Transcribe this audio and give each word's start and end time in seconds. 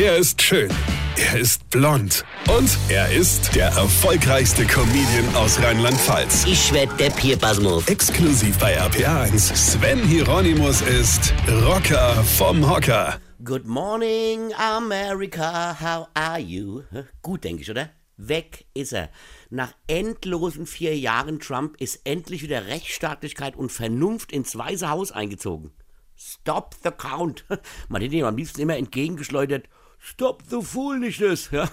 Er 0.00 0.16
ist 0.16 0.40
schön. 0.40 0.70
Er 1.16 1.40
ist 1.40 1.68
blond. 1.70 2.24
Und 2.56 2.78
er 2.88 3.10
ist 3.10 3.56
der 3.56 3.66
erfolgreichste 3.70 4.64
Comedian 4.64 5.34
aus 5.34 5.60
Rheinland-Pfalz. 5.60 6.44
Ich 6.46 6.72
werd 6.72 7.00
der 7.00 7.10
Pierpasmus. 7.10 7.88
Exklusiv 7.88 8.56
bei 8.60 8.80
RPA1. 8.80 9.56
Sven 9.56 9.98
Hieronymus 10.04 10.82
ist 10.82 11.34
Rocker 11.64 12.14
vom 12.22 12.70
Hocker. 12.70 13.18
Good 13.42 13.66
morning, 13.66 14.52
America. 14.54 15.76
How 15.80 16.06
are 16.14 16.38
you? 16.38 16.84
Gut, 17.20 17.42
denke 17.42 17.62
ich, 17.62 17.70
oder? 17.70 17.90
Weg 18.16 18.66
ist 18.74 18.92
er. 18.92 19.10
Nach 19.50 19.72
endlosen 19.88 20.66
vier 20.66 20.96
Jahren 20.96 21.40
Trump 21.40 21.76
ist 21.80 22.02
endlich 22.04 22.44
wieder 22.44 22.66
Rechtsstaatlichkeit 22.66 23.56
und 23.56 23.72
Vernunft 23.72 24.30
ins 24.30 24.56
Weiße 24.56 24.88
Haus 24.88 25.10
eingezogen. 25.10 25.72
Stop 26.14 26.76
the 26.84 26.92
count. 26.92 27.44
Man 27.88 28.00
hätte 28.00 28.14
ihm 28.14 28.26
am 28.26 28.36
liebsten 28.36 28.60
immer 28.60 28.76
entgegengeschleudert. 28.76 29.68
Stop 29.98 30.42
the 30.48 30.62
foolishness. 30.62 31.50
Ja. 31.50 31.68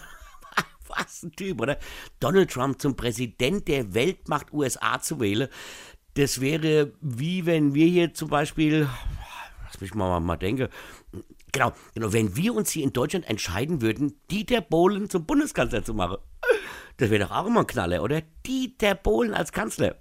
Was 0.88 1.24
ein 1.24 1.32
Typ, 1.32 1.62
oder? 1.62 1.78
Donald 2.20 2.52
Trump 2.52 2.82
zum 2.82 2.96
Präsident 2.96 3.68
der 3.68 3.94
Weltmacht 3.94 4.54
USA 4.54 5.02
zu 5.02 5.20
wählen, 5.20 5.50
das 6.16 6.40
wäre 6.40 6.94
wie 7.02 7.46
wenn 7.46 7.74
wir 7.74 7.88
hier 7.88 8.14
zum 8.14 8.30
Beispiel, 8.30 8.88
lass 9.66 9.82
mich 9.82 9.94
mal, 9.94 10.20
mal 10.22 10.38
denken, 10.38 10.70
genau, 11.52 11.74
genau, 11.94 12.14
wenn 12.14 12.36
wir 12.36 12.56
uns 12.56 12.72
hier 12.72 12.84
in 12.84 12.94
Deutschland 12.94 13.28
entscheiden 13.30 13.82
würden, 13.82 14.20
Dieter 14.32 14.62
Bohlen 14.62 15.10
zum 15.10 15.26
Bundeskanzler 15.26 15.84
zu 15.84 15.94
machen. 15.94 16.18
Das 16.98 17.10
wäre 17.10 17.26
doch 17.26 17.32
auch 17.32 17.46
immer 17.46 17.62
ein 17.62 17.68
Knaller, 17.68 18.02
oder? 18.02 18.22
Dieter 18.46 18.96
Bohlen 18.96 19.34
als 19.34 19.52
Kanzler. 19.52 19.98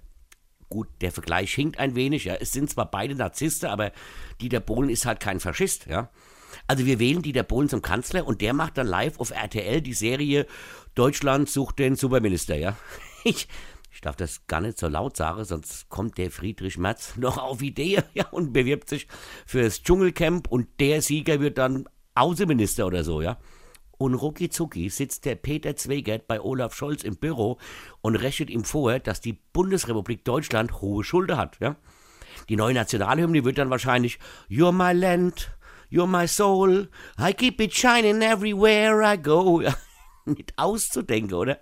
Gut, 0.69 0.87
der 1.01 1.11
Vergleich 1.11 1.53
hinkt 1.53 1.79
ein 1.79 1.95
wenig, 1.95 2.23
ja. 2.23 2.35
Es 2.35 2.53
sind 2.53 2.69
zwar 2.69 2.89
beide 2.89 3.15
Narzissten, 3.15 3.69
aber 3.69 3.91
Dieter 4.39 4.61
Bohlen 4.61 4.89
ist 4.89 5.05
halt 5.05 5.19
kein 5.19 5.41
Faschist, 5.41 5.85
ja. 5.87 6.09
Also 6.67 6.85
wir 6.85 6.99
wählen 6.99 7.21
Dieter 7.21 7.43
Bohlen 7.43 7.69
zum 7.69 7.81
Kanzler 7.81 8.25
und 8.25 8.41
der 8.41 8.53
macht 8.53 8.77
dann 8.77 8.87
live 8.87 9.19
auf 9.19 9.31
RTL 9.31 9.81
die 9.81 9.93
Serie 9.93 10.45
Deutschland 10.95 11.49
sucht 11.49 11.79
den 11.79 11.95
Superminister, 11.95 12.55
ja. 12.55 12.75
Ich, 13.27 13.47
ich 13.91 14.01
darf 14.01 14.15
das 14.15 14.45
gar 14.45 14.61
nicht 14.61 14.77
so 14.77 14.87
laut 14.87 15.17
sagen, 15.17 15.43
sonst 15.45 15.89
kommt 15.89 16.19
der 16.19 16.29
Friedrich 16.29 16.77
Merz 16.77 17.15
noch 17.17 17.37
auf 17.37 17.61
Idee, 17.61 18.03
ja, 18.13 18.27
und 18.29 18.53
bewirbt 18.53 18.89
sich 18.89 19.07
fürs 19.45 19.83
Dschungelcamp 19.83 20.47
und 20.47 20.67
der 20.79 21.01
Sieger 21.01 21.39
wird 21.39 21.57
dann 21.57 21.89
Außenminister 22.13 22.85
oder 22.85 23.03
so, 23.03 23.21
ja. 23.21 23.37
Und 23.97 24.13
rucki 24.13 24.49
zucki 24.49 24.89
sitzt 24.89 25.25
der 25.25 25.35
Peter 25.35 25.75
Zwegert 25.75 26.27
bei 26.27 26.41
Olaf 26.41 26.75
Scholz 26.75 27.03
im 27.03 27.15
Büro 27.15 27.57
und 28.01 28.15
rechnet 28.15 28.49
ihm 28.49 28.65
vor, 28.65 28.99
dass 28.99 29.21
die 29.21 29.39
Bundesrepublik 29.53 30.23
Deutschland 30.25 30.81
hohe 30.81 31.03
Schulden 31.03 31.37
hat, 31.37 31.59
ja. 31.59 31.75
Die 32.49 32.57
neue 32.57 32.73
Nationalhymne 32.73 33.43
wird 33.43 33.57
dann 33.57 33.69
wahrscheinlich 33.69 34.19
You're 34.49 34.71
my 34.71 34.97
land, 34.97 35.54
you're 35.89 36.07
my 36.07 36.27
soul, 36.27 36.87
I 37.17 37.33
keep 37.33 37.61
it 37.61 37.73
shining 37.73 38.21
everywhere 38.21 39.03
I 39.03 39.17
go. 39.17 39.61
Nicht 40.25 40.53
auszudenken, 40.57 41.33
oder? 41.33 41.59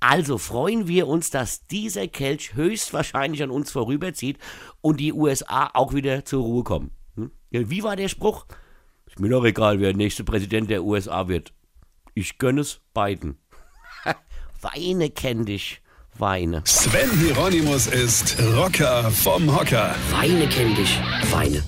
Also 0.00 0.36
freuen 0.36 0.86
wir 0.86 1.08
uns, 1.08 1.30
dass 1.30 1.66
dieser 1.66 2.08
Kelch 2.08 2.54
höchstwahrscheinlich 2.54 3.42
an 3.42 3.50
uns 3.50 3.70
vorüberzieht 3.70 4.38
und 4.82 5.00
die 5.00 5.14
USA 5.14 5.70
auch 5.72 5.94
wieder 5.94 6.26
zur 6.26 6.42
Ruhe 6.42 6.62
kommen. 6.62 6.90
Hm? 7.16 7.30
Wie 7.50 7.82
war 7.82 7.96
der 7.96 8.08
Spruch? 8.08 8.44
Ist 9.06 9.18
mir 9.18 9.30
doch 9.30 9.44
egal, 9.44 9.80
wer 9.80 9.88
der 9.88 9.96
nächste 9.96 10.22
Präsident 10.22 10.68
der 10.68 10.84
USA 10.84 11.28
wird. 11.28 11.54
Ich 12.12 12.38
gönne 12.38 12.60
es 12.60 12.80
beiden. 12.92 13.38
Weine 14.60 15.08
kenn 15.08 15.46
dich. 15.46 15.80
Weine. 16.18 16.62
Sven 16.64 17.10
Hieronymus 17.18 17.86
ist 17.86 18.36
Rocker 18.56 19.10
vom 19.10 19.56
Hocker. 19.58 19.94
Weine 20.10 20.46
kenn 20.48 20.74
dich. 20.74 21.00
Weine. 21.30 21.62